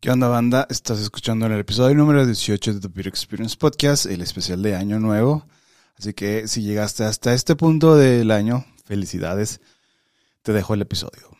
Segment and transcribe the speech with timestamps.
[0.00, 0.64] ¿Qué onda, banda?
[0.70, 5.00] Estás escuchando el episodio número 18 de The Beer Experience Podcast, el especial de Año
[5.00, 5.44] Nuevo.
[5.98, 9.60] Así que si llegaste hasta este punto del año, felicidades.
[10.42, 11.36] Te dejo el episodio.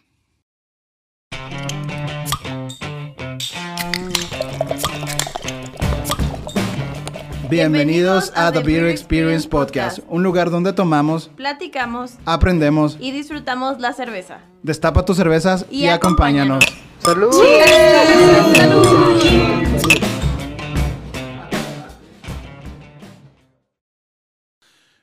[7.48, 13.92] Bienvenidos a The Beer Experience Podcast, un lugar donde tomamos, platicamos aprendemos, y disfrutamos la
[13.92, 14.40] cerveza.
[14.64, 16.64] destapa tus cervezas y, Y acompáñanos.
[17.08, 17.08] Acompáñanos.
[17.08, 17.32] ¡Salud!
[18.54, 19.18] ¡Salud!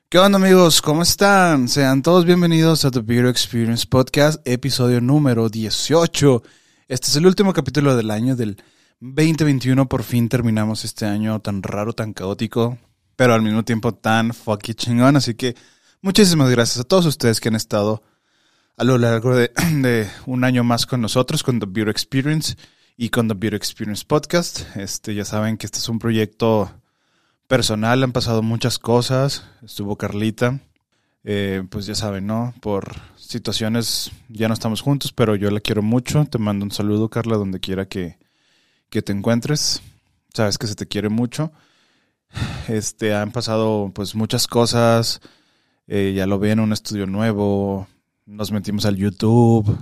[0.08, 0.80] ¿Qué onda amigos?
[0.82, 1.68] ¿Cómo están?
[1.68, 6.42] Sean todos bienvenidos a The Beer Experience Podcast, episodio número 18.
[6.88, 8.56] Este es el último capítulo del año del
[9.00, 9.88] 2021.
[9.88, 12.78] Por fin terminamos este año tan raro, tan caótico,
[13.16, 15.16] pero al mismo tiempo tan fucking chingón.
[15.16, 15.56] Así que
[16.02, 18.02] muchísimas gracias a todos ustedes que han estado
[18.76, 22.56] a lo largo de, de un año más con nosotros, con The Beer Experience
[22.96, 24.76] y con The Beer Experience Podcast.
[24.76, 26.70] Este, ya saben que este es un proyecto
[27.48, 29.46] personal, han pasado muchas cosas.
[29.62, 30.60] Estuvo Carlita,
[31.24, 32.54] eh, pues ya saben, ¿no?
[32.60, 36.26] Por situaciones ya no estamos juntos, pero yo la quiero mucho.
[36.26, 38.18] Te mando un saludo, Carla, donde quiera que,
[38.90, 39.82] que te encuentres.
[40.34, 41.52] Sabes que se te quiere mucho.
[42.68, 45.20] Este, han pasado pues muchas cosas.
[45.86, 47.86] Eh, ya lo ven, un estudio nuevo.
[48.26, 49.78] Nos metimos al YouTube.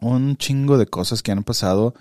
[0.00, 1.92] Un chingo de cosas que han pasado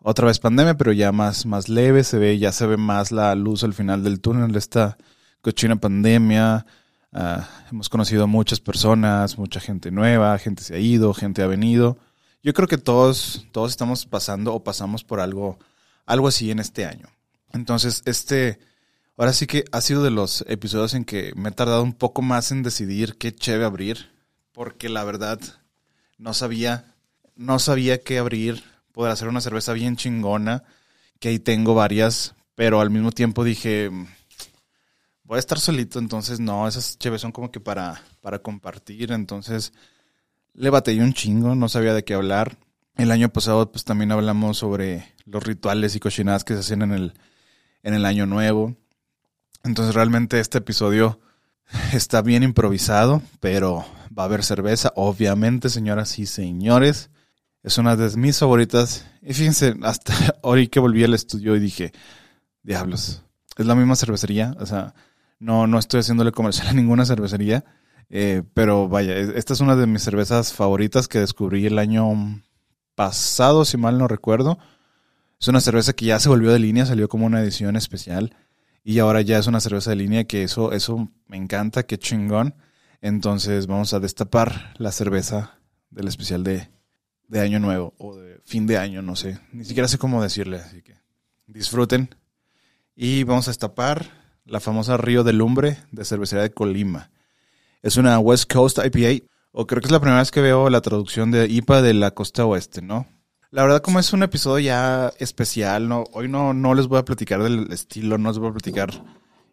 [0.00, 3.32] otra vez pandemia, pero ya más, más leve, se ve, ya se ve más la
[3.36, 4.98] luz al final del túnel esta
[5.40, 6.66] cochina pandemia.
[7.12, 11.46] Ah, hemos conocido a muchas personas, mucha gente nueva, gente se ha ido, gente ha
[11.46, 11.98] venido.
[12.42, 15.56] Yo creo que todos, todos estamos pasando o pasamos por algo,
[16.04, 17.06] algo así en este año.
[17.52, 18.58] Entonces, este,
[19.16, 22.22] ahora sí que ha sido de los episodios en que me he tardado un poco
[22.22, 24.10] más en decidir qué cheve abrir,
[24.52, 25.40] porque la verdad
[26.18, 26.94] no sabía,
[27.34, 30.64] no sabía qué abrir poder hacer una cerveza bien chingona,
[31.18, 33.90] que ahí tengo varias, pero al mismo tiempo dije,
[35.24, 39.72] voy a estar solito, entonces no, esas cheves son como que para, para compartir, entonces
[40.52, 42.58] le batallé un chingo, no sabía de qué hablar.
[42.96, 46.92] El año pasado pues también hablamos sobre los rituales y cochinadas que se hacen en
[46.92, 47.14] el,
[47.82, 48.76] en el año nuevo.
[49.64, 51.20] Entonces realmente este episodio
[51.92, 53.84] está bien improvisado, pero
[54.16, 57.10] va a haber cerveza, obviamente, señoras y señores.
[57.62, 59.06] Es una de mis favoritas.
[59.22, 60.12] Y fíjense, hasta
[60.42, 61.92] hoy que volví al estudio y dije,
[62.62, 63.22] diablos,
[63.56, 64.54] es la misma cervecería.
[64.58, 64.94] O sea,
[65.38, 67.64] no, no estoy haciéndole comercial a ninguna cervecería.
[68.10, 72.42] eh, pero vaya, es- esta es una de mis cervezas favoritas que descubrí el año
[72.94, 74.58] pasado, si mal no recuerdo.
[75.40, 78.36] Es una cerveza que ya se volvió de línea, salió como una edición especial.
[78.84, 82.54] Y ahora ya es una cerveza de línea que eso, eso me encanta, qué chingón.
[83.00, 85.58] Entonces vamos a destapar la cerveza
[85.90, 86.68] del especial de,
[87.28, 89.38] de año nuevo o de fin de año, no sé.
[89.52, 90.96] Ni siquiera sé cómo decirle, así que
[91.46, 92.14] disfruten.
[92.94, 94.06] Y vamos a destapar
[94.44, 97.10] la famosa Río de Lumbre de Cervecería de Colima.
[97.82, 100.80] Es una West Coast IPA, o creo que es la primera vez que veo la
[100.80, 103.06] traducción de IPA de la costa oeste, ¿no?
[103.52, 107.04] La verdad, como es un episodio ya especial, no, hoy no, no les voy a
[107.04, 109.04] platicar del estilo, no les voy a platicar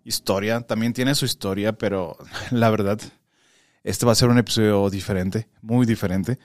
[0.06, 0.62] historia.
[0.62, 2.16] También tiene su historia, pero
[2.52, 2.98] la verdad,
[3.84, 6.40] este va a ser un episodio diferente, muy diferente.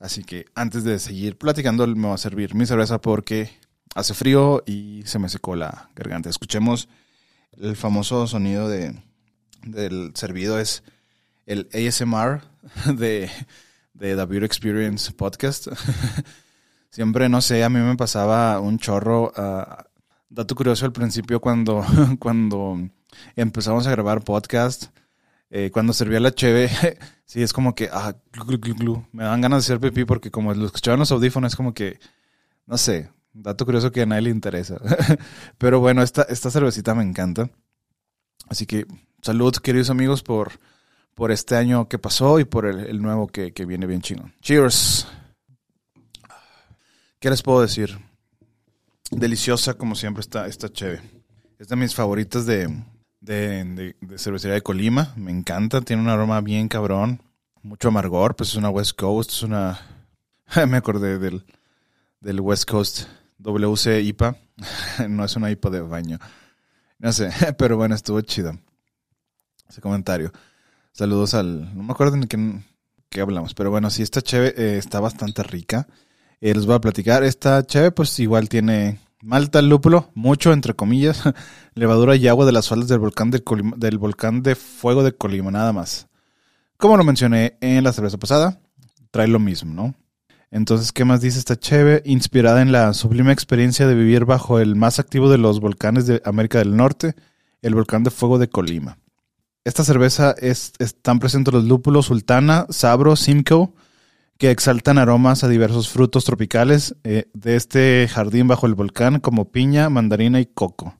[0.00, 3.50] Así que antes de seguir platicando, me va a servir mi cerveza porque
[3.94, 6.30] hace frío y se me secó la garganta.
[6.30, 6.88] Escuchemos
[7.52, 8.98] el famoso sonido de,
[9.62, 10.82] del servido, es
[11.44, 12.40] el ASMR
[12.96, 13.30] de,
[13.92, 15.68] de The Beer Experience Podcast.
[16.94, 19.32] Siempre, no sé, a mí me pasaba un chorro.
[19.34, 19.84] ah,
[20.28, 21.84] dato curioso al principio cuando,
[22.20, 22.88] cuando
[23.34, 24.84] empezamos a grabar podcast,
[25.50, 26.70] eh, cuando servía la cheve,
[27.24, 28.14] sí, es como que, ah,
[29.10, 31.98] me dan ganas de hacer pipí porque como lo escuchaban los audífonos, es como que,
[32.64, 34.76] no sé, dato curioso que a nadie le interesa.
[35.58, 37.50] Pero bueno, esta, esta cervecita me encanta.
[38.48, 38.86] Así que
[39.20, 40.60] salud, queridos amigos, por,
[41.16, 44.30] por este año que pasó y por el, el nuevo que, que viene bien chino.
[44.42, 45.08] Cheers.
[47.24, 47.98] ¿Qué les puedo decir?
[49.10, 51.00] Deliciosa, como siempre, está esta cheve.
[51.58, 52.84] Es de mis favoritas de,
[53.22, 55.14] de, de- cervecería de Colima.
[55.16, 57.22] Me encanta, tiene un aroma bien cabrón.
[57.62, 59.80] Mucho amargor, pues es una West Coast, es una...
[60.68, 61.46] Me acordé del,
[62.20, 64.36] del West Coast WC IPA.
[65.08, 66.18] no es una IPA de baño.
[66.98, 68.52] No sé, pero bueno, estuvo chido.
[69.66, 70.30] Ese comentario.
[70.92, 71.74] Saludos al...
[71.74, 72.60] No me acuerdo ni qué,
[73.08, 75.88] qué hablamos, pero bueno, sí, esta cheve eh, está bastante rica.
[76.44, 77.24] Eh, les voy a platicar.
[77.24, 81.22] Esta cheve, pues igual tiene malta, lúpulo, mucho, entre comillas,
[81.74, 83.42] levadura y agua de las faldas del volcán de,
[83.78, 86.06] del volcán de fuego de Colima, nada más.
[86.76, 88.60] Como lo mencioné en la cerveza pasada,
[89.10, 89.94] trae lo mismo, ¿no?
[90.50, 92.02] Entonces, ¿qué más dice esta cheve?
[92.04, 96.20] Inspirada en la sublime experiencia de vivir bajo el más activo de los volcanes de
[96.26, 97.14] América del Norte,
[97.62, 98.98] el volcán de fuego de Colima.
[99.64, 103.72] Esta cerveza es, están presentes los lúpulos Sultana, Sabro, Simcoe,
[104.38, 109.50] que exaltan aromas a diversos frutos tropicales eh, de este jardín bajo el volcán, como
[109.50, 110.96] piña, mandarina y coco.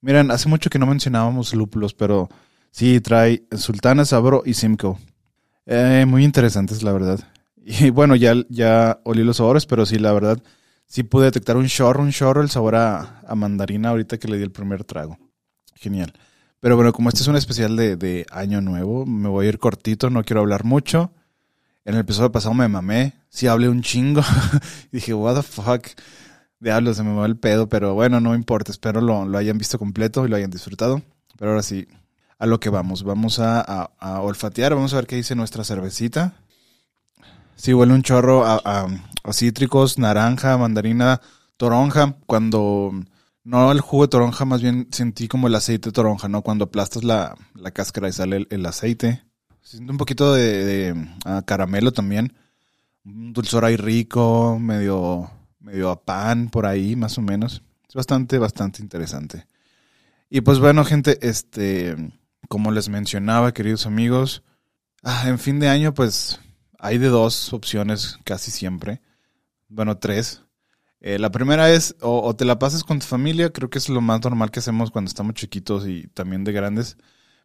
[0.00, 2.28] Miren, hace mucho que no mencionábamos lúpulos, pero
[2.70, 4.96] sí trae Sultana, Sabro y Simcoe.
[5.66, 7.20] Eh, muy interesantes, la verdad.
[7.70, 10.42] Y bueno, ya, ya olí los sabores, pero sí, la verdad,
[10.86, 14.38] sí pude detectar un chorro, un chorro el sabor a, a mandarina ahorita que le
[14.38, 15.18] di el primer trago.
[15.74, 16.14] Genial.
[16.60, 19.58] Pero bueno, como este es un especial de, de Año Nuevo, me voy a ir
[19.58, 21.12] cortito, no quiero hablar mucho.
[21.88, 24.20] En el episodio pasado me mamé, sí hablé un chingo.
[24.92, 25.86] dije, what the fuck.
[26.60, 28.70] Diablo, se me va el pedo, pero bueno, no importa.
[28.70, 31.00] Espero lo, lo, hayan visto completo y lo hayan disfrutado.
[31.38, 31.88] Pero ahora sí,
[32.38, 33.04] a lo que vamos.
[33.04, 36.34] Vamos a, a, olfatear, vamos a ver qué dice nuestra cervecita.
[37.56, 41.22] Sí, huele un chorro a, a, cítricos, naranja, mandarina,
[41.56, 42.16] toronja.
[42.26, 42.92] Cuando
[43.44, 46.42] no el jugo de toronja, más bien sentí como el aceite de toronja, ¿no?
[46.42, 49.22] Cuando aplastas la, la cáscara y sale el, el aceite.
[49.62, 51.08] Siento un poquito de, de
[51.44, 52.32] caramelo también.
[53.04, 57.62] Un dulzor ahí rico, medio, medio a pan por ahí, más o menos.
[57.88, 59.46] Es bastante, bastante interesante.
[60.30, 61.96] Y pues bueno, gente, este,
[62.48, 64.42] como les mencionaba, queridos amigos,
[65.02, 66.38] ah, en fin de año, pues
[66.78, 69.00] hay de dos opciones casi siempre.
[69.68, 70.42] Bueno, tres.
[71.00, 73.88] Eh, la primera es o, o, te la pasas con tu familia, creo que es
[73.88, 76.96] lo más normal que hacemos cuando estamos chiquitos y también de grandes.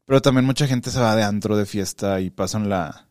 [0.06, 3.08] Pero también mucha gente se va de antro, de fiesta y pasan la,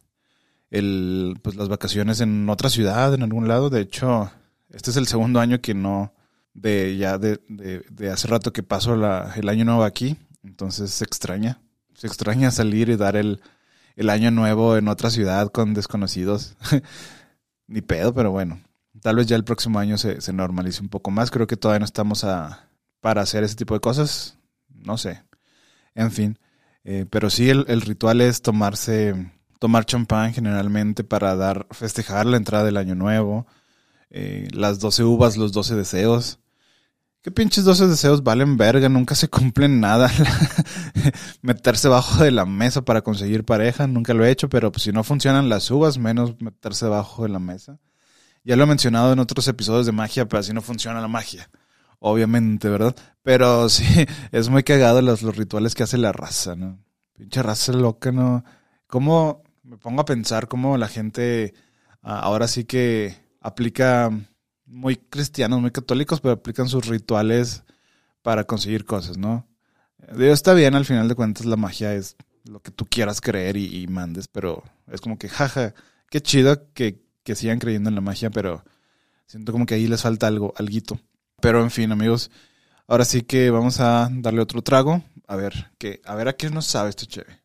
[0.70, 3.70] el, pues las vacaciones en otra ciudad, en algún lado.
[3.70, 4.30] De hecho,
[4.70, 6.14] este es el segundo año que no,
[6.54, 10.16] de ya de, de, hace rato que paso la, el año nuevo aquí.
[10.42, 11.60] Entonces se extraña,
[11.94, 13.40] se extraña salir y dar el,
[13.96, 16.56] el año nuevo en otra ciudad con desconocidos.
[17.66, 18.60] Ni pedo, pero bueno.
[19.00, 21.30] Tal vez ya el próximo año se, se, normalice un poco más.
[21.30, 22.68] Creo que todavía no estamos a,
[23.00, 24.38] para hacer ese tipo de cosas.
[24.68, 25.22] No sé.
[25.94, 26.38] En fin.
[26.84, 29.14] Eh, pero sí, el, el, ritual es tomarse,
[29.58, 33.46] tomar champán generalmente para dar, festejar la entrada del año nuevo.
[34.10, 36.38] Eh, las 12 uvas, los 12 deseos.
[37.22, 38.88] ¿Qué pinches 12 deseos valen verga?
[38.88, 40.10] Nunca se cumplen nada.
[41.42, 44.92] meterse bajo de la mesa para conseguir pareja, nunca lo he hecho, pero pues si
[44.92, 47.78] no funcionan las uvas, menos meterse bajo de la mesa.
[48.44, 51.48] Ya lo he mencionado en otros episodios de magia, pero así no funciona la magia.
[52.04, 52.96] Obviamente, ¿verdad?
[53.22, 53.84] Pero sí,
[54.32, 56.78] es muy cagado los, los rituales que hace la raza, ¿no?
[57.14, 58.44] Pinche raza loca, ¿no?
[58.88, 61.54] ¿Cómo me pongo a pensar cómo la gente
[62.02, 64.10] ahora sí que aplica
[64.66, 67.62] muy cristianos, muy católicos, pero aplican sus rituales
[68.22, 69.46] para conseguir cosas, ¿no?
[70.16, 73.56] Dios está bien, al final de cuentas la magia es lo que tú quieras creer
[73.56, 75.74] y, y mandes, pero es como que, jaja,
[76.10, 78.64] qué chido que, que, sigan creyendo en la magia, pero
[79.26, 80.98] siento como que ahí les falta algo, alguito.
[81.42, 82.30] Pero en fin, amigos,
[82.86, 86.48] ahora sí que vamos a darle otro trago, a ver, que, a ver a qué
[86.50, 87.42] nos sabe este chévere.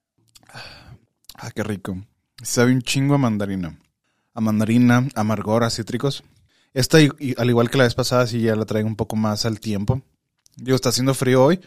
[1.34, 1.98] Ah, qué rico.
[2.44, 3.80] Sabe un chingo a mandarina.
[4.36, 6.24] A mandarina, amargor, a cítricos.
[6.76, 9.60] Esta, al igual que la vez pasada, sí ya la traigo un poco más al
[9.60, 10.04] tiempo.
[10.56, 11.60] Digo, está haciendo frío hoy,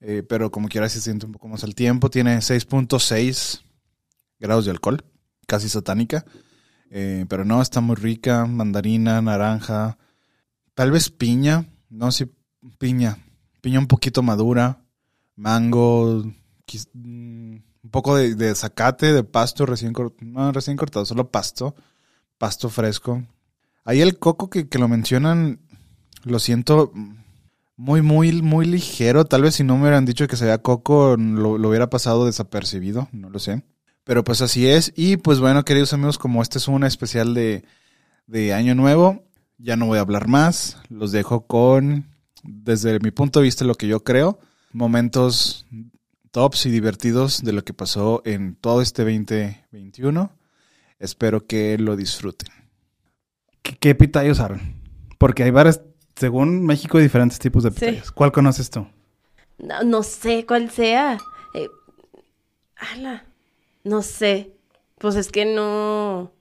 [0.00, 2.08] eh, pero como quiera se siente un poco más al tiempo.
[2.08, 3.60] Tiene 6.6
[4.38, 5.04] grados de alcohol,
[5.46, 6.24] casi satánica.
[6.90, 8.46] Eh, pero no, está muy rica.
[8.46, 9.98] Mandarina, naranja,
[10.74, 11.66] tal vez piña.
[11.94, 12.26] No, sí,
[12.78, 13.18] piña.
[13.60, 14.82] Piña un poquito madura.
[15.36, 21.76] Mango, un poco de, de zacate, de pasto recién, no, recién cortado, solo pasto.
[22.36, 23.22] Pasto fresco.
[23.84, 25.60] Ahí el coco que, que, lo mencionan,
[26.24, 26.92] lo siento
[27.76, 29.24] muy, muy, muy ligero.
[29.24, 33.08] Tal vez si no me hubieran dicho que sería coco, lo, lo, hubiera pasado desapercibido,
[33.12, 33.62] no lo sé.
[34.02, 34.92] Pero pues así es.
[34.96, 37.64] Y pues bueno, queridos amigos, como este es un especial de,
[38.26, 39.22] de Año Nuevo,
[39.58, 40.78] ya no voy a hablar más.
[40.88, 42.06] Los dejo con,
[42.42, 44.38] desde mi punto de vista, lo que yo creo,
[44.72, 45.66] momentos
[46.30, 50.32] tops y divertidos de lo que pasó en todo este 2021.
[50.98, 52.52] Espero que lo disfruten.
[53.62, 54.82] ¿Qué, qué pitaya usaron?
[55.18, 55.80] Porque hay varias,
[56.16, 58.06] según México, hay diferentes tipos de pitayas.
[58.06, 58.12] Sí.
[58.14, 58.86] ¿Cuál conoces tú?
[59.58, 61.18] No, no sé cuál sea.
[61.54, 61.68] Eh,
[62.76, 63.24] ala,
[63.84, 64.52] no sé.
[64.98, 66.32] Pues es que no.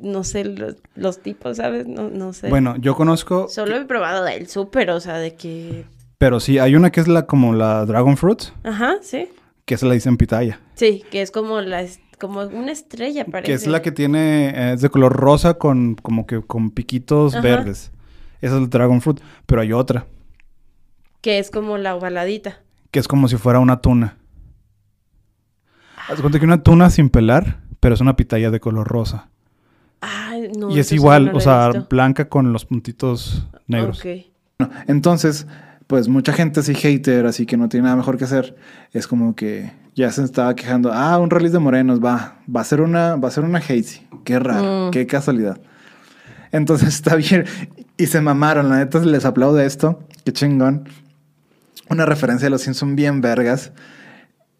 [0.00, 1.86] No sé los, los tipos, ¿sabes?
[1.86, 2.48] No, no, sé.
[2.48, 3.48] Bueno, yo conozco.
[3.48, 5.84] Solo he probado del súper, o sea, de que.
[6.18, 8.42] Pero sí, hay una que es la como la Dragon Fruit.
[8.64, 9.28] Ajá, sí.
[9.64, 10.60] Que se la dicen pitaya.
[10.74, 11.84] Sí, que es como la
[12.20, 13.46] como una estrella, parece.
[13.46, 17.34] Que es la que tiene, eh, es de color rosa con como que con piquitos
[17.34, 17.42] Ajá.
[17.42, 17.90] verdes.
[18.40, 20.06] Esa es el Dragon Fruit, pero hay otra.
[21.20, 22.60] Que es como la ovaladita.
[22.90, 24.16] Que es como si fuera una tuna.
[26.08, 29.28] Haz cuenta que una tuna sin pelar, pero es una pitaya de color rosa.
[30.00, 30.70] Ay, no.
[30.70, 31.86] y es igual, no o sea, visto.
[31.90, 34.00] blanca con los puntitos negros.
[34.00, 34.66] Ok.
[34.86, 35.46] Entonces,
[35.86, 38.56] pues mucha gente así hater, así que no tiene nada mejor que hacer,
[38.92, 42.64] es como que ya se estaba quejando, ah, un release de morenos, va, va a
[42.64, 44.90] ser una, va a ser una hazy, qué raro, Mm.
[44.92, 45.60] qué casualidad.
[46.52, 47.44] Entonces está bien,
[47.96, 50.88] y se mamaron, la neta les aplaudo esto, qué chingón.
[51.88, 53.72] Una referencia de los Simpson bien vergas.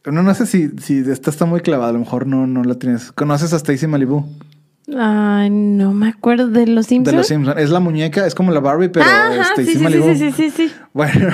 [0.04, 2.74] No, no sé si, si esta está muy clavada, a lo mejor no, no la
[2.74, 3.12] tienes.
[3.12, 4.26] ¿Conoces a Stacy Malibu?
[4.98, 7.12] Ay, no me acuerdo de los Simpsons.
[7.12, 7.58] De los Simpsons.
[7.58, 10.50] Es la muñeca, es como la Barbie, pero Ajá, Stacy sí, sí, sí, sí, sí,
[10.50, 10.72] sí.
[10.92, 11.28] Bueno,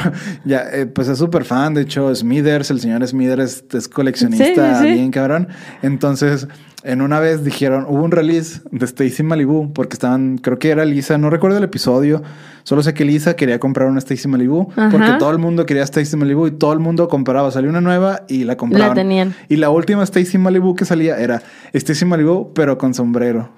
[0.44, 1.72] ya, eh, pues es súper fan.
[1.72, 4.94] De hecho, Smithers, el señor Smithers es coleccionista, Sí, sí, sí.
[4.98, 5.48] bien cabrón.
[5.80, 6.46] Entonces,
[6.82, 10.84] en una vez dijeron, hubo un release de Stacy Malibu, porque estaban, creo que era
[10.84, 12.22] Lisa, no recuerdo el episodio.
[12.64, 14.90] Solo sé que Lisa quería comprar una Stacy Malibu, Ajá.
[14.90, 17.50] porque todo el mundo quería Stacy Malibu y todo el mundo compraba.
[17.50, 18.90] Salió una nueva y la compraban.
[18.90, 19.34] La tenían.
[19.48, 23.50] Y la última Stacy Malibu que salía era Stacy Malibu, pero con sombrero.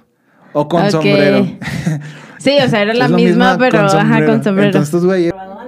[0.52, 1.44] O con sombrero.
[2.38, 4.68] Sí, o sea, era la misma, misma pero con ajá, con sombrero.
[4.68, 4.94] Entonces,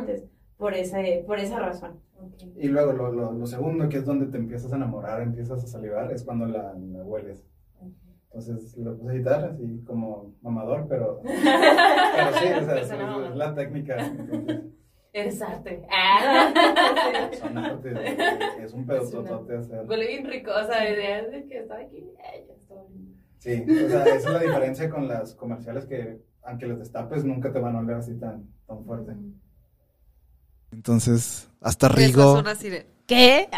[0.00, 0.09] antes,
[0.60, 1.98] por, ese, por esa razón.
[2.56, 5.66] Y luego lo, lo, lo segundo, que es donde te empiezas a enamorar, empiezas a
[5.66, 7.44] salivar, es cuando la, la hueles.
[8.26, 13.36] Entonces lo puse a editar así como mamador, pero, pero sí, o sea, es, es
[13.36, 14.06] la técnica.
[14.06, 14.60] entonces,
[15.12, 15.82] Eres arte.
[15.90, 16.52] Ah.
[17.40, 17.92] son arte,
[18.62, 19.84] es un pedototote hacer.
[19.88, 22.82] Huele bien rico, o sea, desde que estaba aquí, eh, ya estaba.
[23.38, 27.50] Sí, o sea, esa es la diferencia con las comerciales que, aunque las destapes, nunca
[27.50, 29.16] te van a oler así tan, tan fuerte.
[30.72, 32.42] Entonces, hasta Rigo,
[33.06, 33.48] ¿Qué?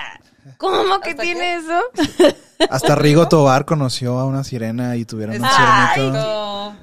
[0.59, 1.55] ¿Cómo que ¿Hasta tiene qué?
[1.57, 2.35] eso?
[2.71, 6.75] hasta Rigo Tobar conoció a una sirena y tuvieron un Ay, sirenito.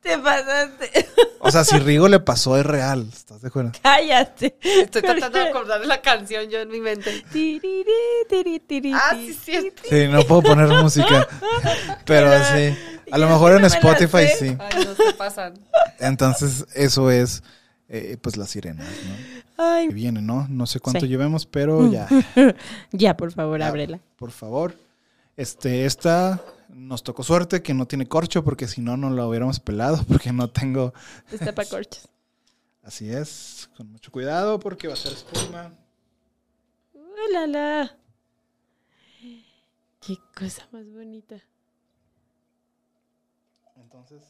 [0.00, 1.08] Te pasaste.
[1.40, 3.08] O sea, si Rigo le pasó, es real.
[3.12, 3.72] ¿Estás de acuerdo?
[3.82, 4.56] Cállate.
[4.60, 7.22] Estoy tratando de acordar de la canción yo en mi mente.
[7.32, 7.92] Tiriri,
[8.28, 9.72] tiri, tiri, Ah, sí, sí.
[9.88, 11.26] Sí, no puedo poner música.
[12.04, 12.76] Pero sí.
[13.10, 14.56] A lo mejor en no Spotify sí.
[14.58, 15.54] Ay, no se pasan.
[15.98, 17.42] Entonces, eso es,
[17.88, 19.38] eh, pues, las sirenas, ¿no?
[19.58, 19.88] Ay.
[19.88, 20.46] Que viene, ¿no?
[20.48, 21.08] No sé cuánto Sí.
[21.08, 22.08] llevemos, pero ya.
[22.92, 23.68] Ya, por favor, Ya.
[23.68, 24.00] ábrela.
[24.16, 24.74] Por favor.
[25.36, 29.58] Este, esta nos tocó suerte que no tiene corcho, porque si no, no la hubiéramos
[29.60, 30.92] pelado, porque no tengo.
[31.30, 32.08] Está para corchos.
[32.82, 35.72] Así es, con mucho cuidado, porque va a ser espuma.
[36.94, 37.96] Uh, la, la.
[40.00, 41.36] Qué cosa más bonita.
[43.76, 44.22] Entonces,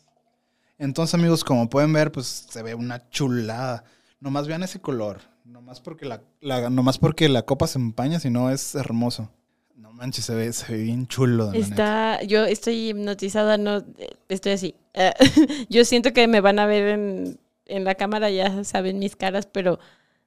[0.78, 3.84] entonces, amigos, como pueden ver, pues se ve una chulada.
[4.20, 5.20] Nomás vean ese color.
[5.44, 9.30] Nomás porque la, la- nomás porque la copa se empaña, sino es hermoso.
[9.76, 11.52] No manches, se ve, se ve bien chulo.
[11.52, 11.58] neta.
[11.58, 13.82] Está, yo estoy hipnotizada, no,
[14.28, 14.74] estoy así.
[14.94, 15.12] Eh,
[15.68, 19.46] yo siento que me van a ver en, en la cámara, ya saben mis caras,
[19.46, 19.78] pero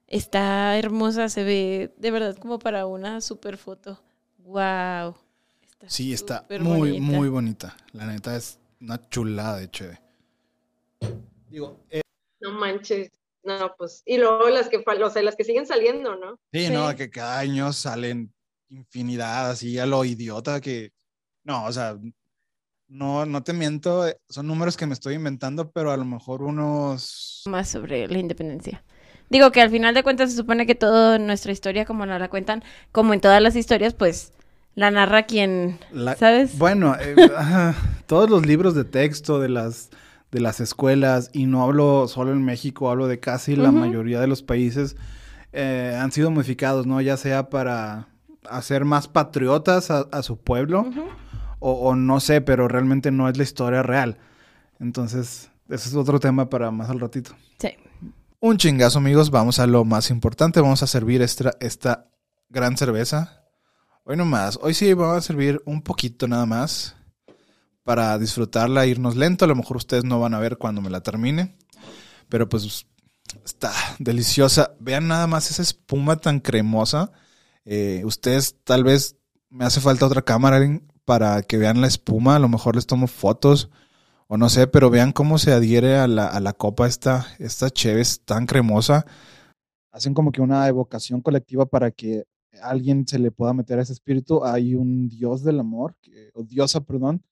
[0.06, 4.02] está hermosa, se ve de verdad como para una super foto.
[4.38, 5.14] Wow.
[5.86, 7.00] Sí, está muy, bonita.
[7.16, 7.76] muy bonita.
[7.92, 10.00] La neta es una chulada de chévere.
[11.50, 12.00] Digo, eh,
[12.40, 13.10] No manches.
[13.44, 14.02] No, pues.
[14.06, 16.38] Y luego las que, fal- o sea, las que siguen saliendo, ¿no?
[16.52, 16.72] sí, Sí.
[16.72, 18.32] no, que cada año salen
[18.68, 20.92] infinidad, así a lo idiota que.
[21.44, 21.96] No, o sea,
[22.88, 26.42] no, no te miento, eh, son números que me estoy inventando, pero a lo mejor
[26.42, 27.42] unos.
[27.46, 28.84] Más sobre la independencia.
[29.30, 32.28] Digo que al final de cuentas se supone que toda nuestra historia, como nos la
[32.28, 34.32] cuentan, como en todas las historias, pues
[34.74, 36.58] la narra quien, La- ¿sabes?
[36.58, 37.16] Bueno, eh,
[38.06, 39.88] todos los libros de texto de las,
[40.32, 44.26] de las escuelas, y no hablo solo en México, hablo de casi la mayoría de
[44.26, 44.96] los países,
[45.52, 47.00] eh, han sido modificados, ¿no?
[47.00, 48.08] Ya sea para
[48.50, 50.90] hacer más patriotas a, a su pueblo,
[51.60, 54.18] o no sé, pero realmente no es la historia real.
[54.80, 57.36] Entonces, ese es otro tema para más al ratito.
[57.58, 57.68] Sí.
[58.40, 59.30] Un chingazo, amigos.
[59.30, 60.60] Vamos a lo más importante.
[60.60, 62.08] Vamos a servir esta, esta
[62.48, 63.44] gran cerveza.
[64.04, 64.58] Hoy no más.
[64.60, 66.96] Hoy sí vamos a servir un poquito nada más
[67.84, 69.44] para disfrutarla, irnos lento.
[69.44, 71.56] A lo mejor ustedes no van a ver cuando me la termine.
[72.28, 72.86] Pero pues
[73.44, 74.74] está deliciosa.
[74.80, 77.12] Vean nada más esa espuma tan cremosa.
[77.64, 79.16] Eh, ustedes tal vez
[79.50, 80.60] me hace falta otra cámara
[81.04, 82.36] para que vean la espuma.
[82.36, 83.70] A lo mejor les tomo fotos
[84.28, 87.68] o no sé, pero vean cómo se adhiere a la, a la copa esta, esta
[88.24, 89.04] tan cremosa.
[89.90, 92.24] Hacen como que una evocación colectiva para que
[92.62, 94.42] alguien se le pueda meter a ese espíritu.
[94.42, 95.96] Hay un dios del amor,
[96.32, 97.22] o diosa, perdón,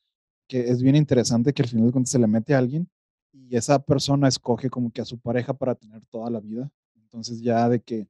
[0.51, 2.91] que es bien interesante que al final de cuentas se le mete a alguien
[3.33, 6.69] y esa persona escoge como que a su pareja para tener toda la vida.
[6.97, 8.09] Entonces ya de que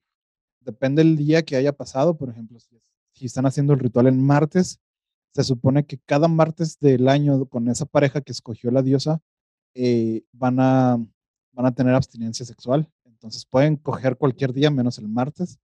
[0.61, 2.80] depende el día que haya pasado, por ejemplo, si,
[3.26, 4.80] están haciendo el ritual en martes,
[5.35, 9.20] se supone que cada martes del año con esa pareja que escogió la diosa
[9.75, 10.97] eh, van, a,
[11.52, 12.90] van a tener abstinencia sexual.
[13.04, 15.59] Entonces pueden coger cualquier día menos el martes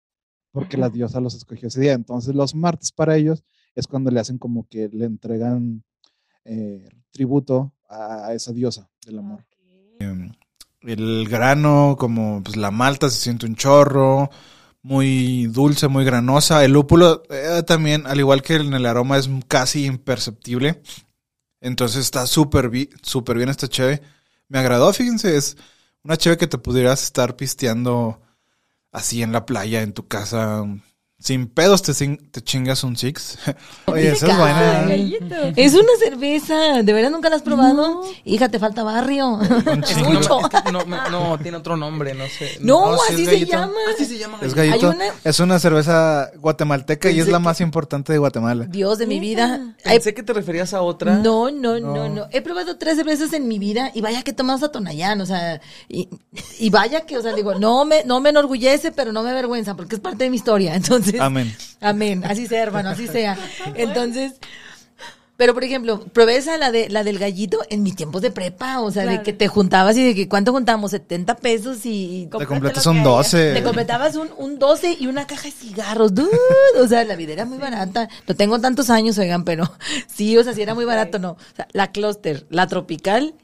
[0.52, 1.94] porque la diosa los escogió ese día.
[1.94, 3.42] Entonces los martes para ellos
[3.74, 5.82] es cuando le hacen como que le entregan
[6.46, 9.44] eh, tributo a esa diosa del amor.
[10.00, 10.32] Em,
[10.82, 14.30] El grano, como pues la malta, se siente un chorro,
[14.82, 16.64] muy dulce, muy granosa.
[16.64, 20.80] El lúpulo eh, también, al igual que en el aroma, es casi imperceptible.
[21.60, 24.00] Entonces está súper bi- súper bien esta cheve.
[24.48, 25.56] Me agradó, fíjense, es
[26.04, 28.20] una cheve que te pudieras estar pisteando
[28.92, 30.64] así en la playa, en tu casa.
[31.18, 31.92] Sin pedos te,
[32.42, 33.38] chingas un six.
[33.86, 34.94] Oye, esa es buena.
[35.56, 38.02] Es una cerveza, ¿de verdad nunca la has probado?
[38.26, 39.40] Hija, te falta barrio.
[39.86, 40.40] Es que no, Mucho.
[40.40, 42.58] es que no, me- no, tiene otro nombre, no sé.
[42.60, 43.72] No, No, sí así se llama.
[43.94, 44.38] Así se llama.
[44.42, 44.90] Es gallito.
[44.90, 48.66] una- Es una cerveza guatemalteca y es la que- más importante de Guatemala.
[48.66, 49.74] Dios de mi vida.
[49.86, 51.16] Ay, Pensé que te referías a otra.
[51.16, 52.26] No, no, no, no.
[52.30, 55.62] He probado tres cervezas en mi vida y vaya que tomamos a Tonayán, o sea,
[55.88, 56.10] y,
[56.58, 59.74] y vaya que, o sea, digo, no me, no me enorgullece, pero no me avergüenza
[59.74, 60.74] porque es parte de mi historia.
[60.74, 61.54] Entonces, Amén.
[61.80, 63.36] amén, así sea, hermano, así sea.
[63.74, 64.34] Entonces,
[65.36, 68.80] pero por ejemplo, probé esa, la de, la del gallito en mis tiempos de prepa,
[68.80, 72.46] o sea, de que te juntabas y de que cuánto juntamos, 70 pesos y Te
[72.46, 73.04] completas un haya.
[73.04, 73.54] 12.
[73.54, 76.30] te completabas un, un 12 y una caja de cigarros, dude.
[76.80, 78.08] O sea, la vida era muy barata.
[78.26, 79.70] No tengo tantos años, oigan, pero
[80.06, 81.32] sí, o sea, sí era muy barato, no.
[81.32, 83.34] O sea, la Cluster, la Tropical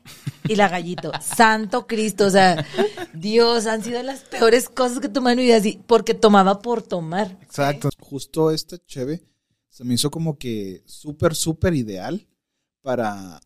[0.48, 1.12] y la Gallito.
[1.20, 2.64] Santo Cristo, o sea,
[3.12, 6.60] Dios, han sido las peores cosas que he tomado en mi vida, así, porque tomaba
[6.60, 7.36] por tomar.
[7.42, 7.90] Exacto.
[7.98, 9.22] Justo esta cheve
[9.72, 12.28] se me hizo como que súper, súper ideal
[12.82, 13.40] para,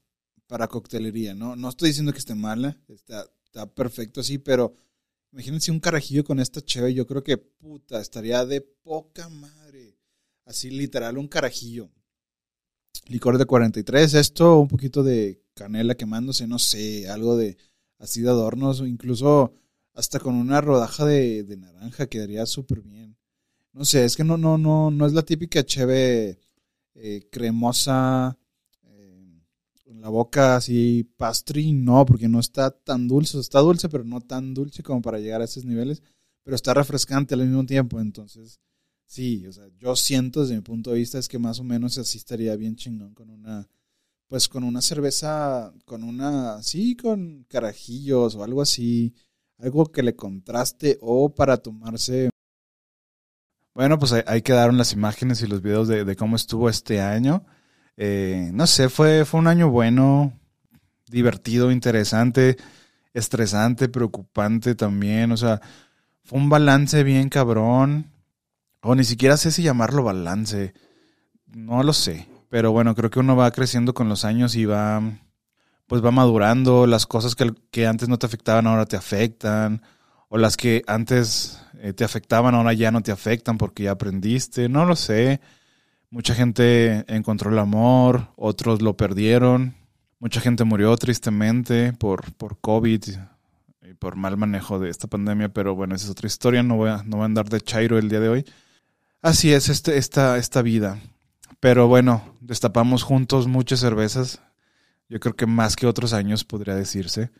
[0.49, 1.55] para coctelería, ¿no?
[1.55, 4.75] No estoy diciendo que esté mala, está, está perfecto así, pero
[5.31, 10.01] imagínense un carajillo con esta cheve, yo creo que puta, estaría de poca madre.
[10.45, 11.91] Así literal, un carajillo.
[13.07, 17.57] Licor de 43, esto, un poquito de canela quemándose, no sé, algo de
[17.99, 19.55] así de adornos, incluso
[19.95, 23.06] hasta con una rodaja de, de naranja quedaría súper bien.
[23.77, 26.39] No sé, es que no, no, no, no es la típica cheve
[26.95, 28.39] eh, cremosa
[28.85, 29.43] eh,
[29.85, 34.23] en la boca así pastry, no, porque no está tan dulce, está dulce, pero no
[34.23, 36.03] tan dulce como para llegar a esos niveles,
[36.43, 38.61] pero está refrescante al mismo tiempo, entonces
[39.05, 41.99] sí, o sea, yo siento desde mi punto de vista es que más o menos
[41.99, 43.69] así estaría bien chingón con una,
[44.27, 49.15] pues con una cerveza, con una, sí, con carajillos o algo así,
[49.59, 52.31] algo que le contraste o para tomarse
[53.77, 57.45] bueno, pues ahí, quedaron las imágenes y los videos de, de cómo estuvo este año.
[57.99, 60.33] Eh, no sé, fue, fue un año bueno,
[61.11, 62.57] divertido, interesante,
[63.13, 65.31] estresante, preocupante también.
[65.31, 65.61] O sea,
[66.25, 68.11] fue un balance bien cabrón.
[68.81, 70.73] O ni siquiera sé si llamarlo balance.
[71.45, 72.29] No lo sé.
[72.49, 75.03] Pero bueno, creo que uno va creciendo con los años y va,
[75.87, 76.87] pues va madurando.
[76.87, 79.83] Las cosas que, que antes no te afectaban ahora te afectan.
[80.29, 84.69] O las que antes eh, te afectaban ahora ya no te afectan porque ya aprendiste.
[84.69, 85.41] No lo sé.
[86.11, 89.75] Mucha gente encontró el amor, otros lo perdieron.
[90.19, 93.05] Mucha gente murió tristemente por, por COVID
[93.83, 96.63] y por mal manejo de esta pandemia, pero bueno, esa es otra historia.
[96.63, 98.45] No voy a, no voy a andar de chairo el día de hoy.
[99.23, 100.99] Así es este, esta, esta vida.
[101.61, 104.41] Pero bueno, destapamos juntos muchas cervezas.
[105.09, 107.31] Yo creo que más que otros años podría decirse.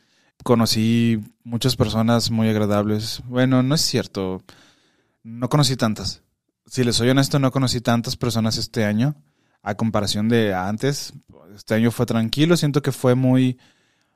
[0.43, 3.23] Conocí muchas personas muy agradables.
[3.27, 4.43] Bueno, no es cierto.
[5.23, 6.23] No conocí tantas.
[6.67, 9.17] Si les soy honesto, no conocí tantas personas este año.
[9.63, 11.13] A comparación de antes.
[11.55, 12.57] Este año fue tranquilo.
[12.57, 13.59] Siento que fue muy.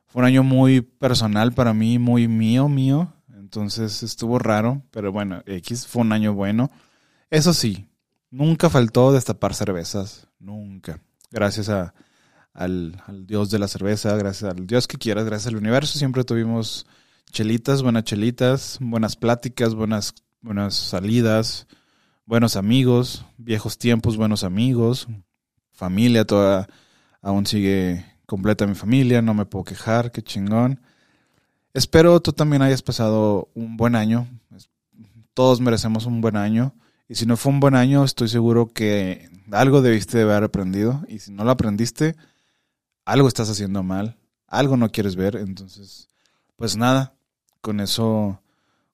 [0.07, 3.13] Fue un año muy personal para mí, muy mío, mío.
[3.33, 4.81] Entonces estuvo raro.
[4.91, 6.71] Pero bueno, X fue un año bueno.
[7.29, 7.87] Eso sí,
[8.29, 10.27] nunca faltó destapar cervezas.
[10.39, 10.99] Nunca.
[11.31, 11.93] Gracias a,
[12.53, 15.97] al, al, dios de la cerveza, gracias al dios que quieras, gracias al universo.
[15.97, 16.85] Siempre tuvimos
[17.31, 21.67] chelitas, buenas chelitas, buenas pláticas, buenas, buenas salidas,
[22.25, 25.07] buenos amigos, viejos tiempos, buenos amigos,
[25.71, 26.67] familia, toda
[27.21, 30.79] aún sigue completa mi familia, no me puedo quejar, qué chingón.
[31.73, 34.27] Espero tú también hayas pasado un buen año.
[35.33, 36.73] Todos merecemos un buen año.
[37.07, 41.03] Y si no fue un buen año, estoy seguro que algo debiste de haber aprendido.
[41.07, 42.15] Y si no lo aprendiste,
[43.05, 45.35] algo estás haciendo mal, algo no quieres ver.
[45.35, 46.09] Entonces,
[46.55, 47.13] pues nada,
[47.61, 48.41] con eso,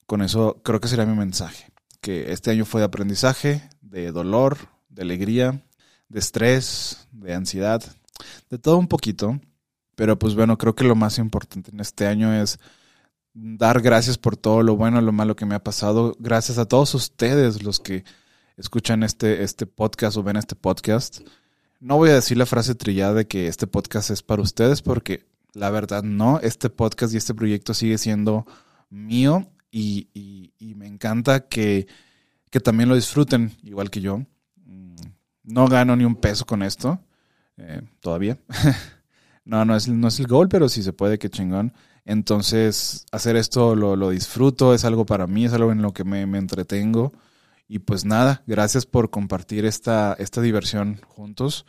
[0.06, 1.72] con eso creo que sería mi mensaje.
[2.02, 4.58] Que este año fue de aprendizaje, de dolor,
[4.89, 5.63] de alegría,
[6.10, 7.84] de estrés, de ansiedad,
[8.50, 9.39] de todo un poquito.
[9.96, 12.60] Pero pues bueno, creo que lo más importante en este año es
[13.34, 16.15] dar gracias por todo lo bueno, lo malo que me ha pasado.
[16.20, 18.04] Gracias a todos ustedes los que
[18.58, 21.22] escuchan este, este podcast o ven este podcast.
[21.80, 25.26] No voy a decir la frase trillada de que este podcast es para ustedes porque
[25.54, 26.40] la verdad no.
[26.40, 28.48] Este podcast y este proyecto sigue siendo
[28.90, 30.08] mío y,
[30.76, 31.88] me encanta que,
[32.50, 34.24] que, también lo disfruten igual que yo.
[35.44, 37.00] No gano ni un peso con esto
[37.58, 38.38] eh, todavía.
[39.48, 41.72] No, no es, no es el goal, pero si se puede, qué chingón.
[42.04, 46.04] Entonces, hacer esto lo, lo disfruto, es algo para mí, es algo en lo que
[46.04, 47.13] me, me entretengo.
[47.67, 51.65] Y pues nada, gracias por compartir esta, esta diversión juntos.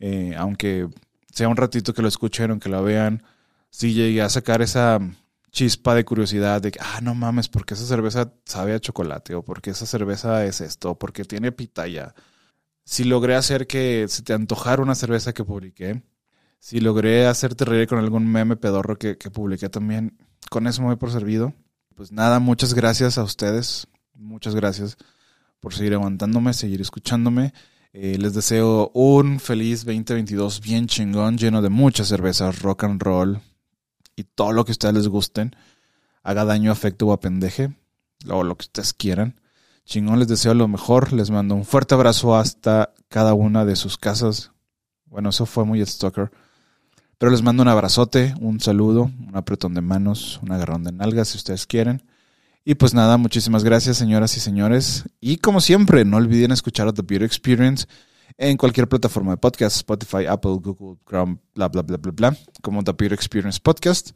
[0.00, 0.88] Eh, aunque
[1.30, 3.22] sea un ratito que lo escuchen, aunque lo vean,
[3.70, 4.98] sí llegué a sacar esa
[5.50, 9.34] chispa de curiosidad de que, ah, no mames, ¿por qué esa cerveza sabe a chocolate?
[9.34, 10.92] O ¿por qué esa cerveza es esto?
[10.92, 12.14] ¿O ¿Por qué tiene pitaya?
[12.84, 16.02] Si logré hacer que se te antojara una cerveza que publiqué,
[16.58, 20.18] si logré hacerte reír con algún meme pedorro que, que publiqué también,
[20.50, 21.54] con eso me voy por servido.
[21.94, 24.96] Pues nada, muchas gracias a ustedes, muchas gracias
[25.60, 27.52] por seguir aguantándome, seguir escuchándome.
[27.92, 33.40] Eh, les deseo un feliz 2022 bien chingón, lleno de muchas cervezas, rock and roll
[34.16, 35.54] y todo lo que a ustedes les gusten.
[36.22, 37.74] Haga daño, afecto o apendeje,
[38.28, 39.40] o lo que ustedes quieran.
[39.84, 41.12] Chingón, les deseo lo mejor.
[41.12, 44.52] Les mando un fuerte abrazo hasta cada una de sus casas.
[45.06, 46.30] Bueno, eso fue muy stalker.
[47.18, 51.28] Pero les mando un abrazote, un saludo, un apretón de manos, un agarrón de nalgas
[51.28, 52.02] si ustedes quieren.
[52.64, 55.04] Y pues nada, muchísimas gracias señoras y señores.
[55.20, 57.86] Y como siempre, no olviden escuchar a The Beauty Experience
[58.38, 62.82] en cualquier plataforma de podcast, Spotify, Apple, Google, Chrome, bla, bla, bla, bla, bla, como
[62.82, 64.12] The Beauty Experience Podcast.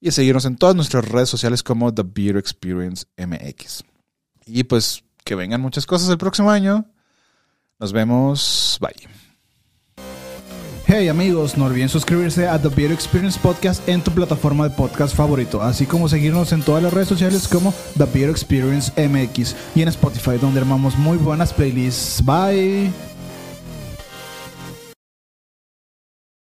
[0.00, 3.82] Y seguirnos en todas nuestras redes sociales como The Beauty Experience MX.
[4.46, 6.86] Y pues que vengan muchas cosas el próximo año.
[7.80, 8.78] Nos vemos.
[8.80, 9.27] Bye.
[10.90, 15.14] Hey amigos, no olviden suscribirse a The Beer Experience Podcast en tu plataforma de podcast
[15.14, 19.82] favorito, así como seguirnos en todas las redes sociales como The Beer Experience MX y
[19.82, 22.24] en Spotify donde armamos muy buenas playlists.
[22.24, 23.07] Bye.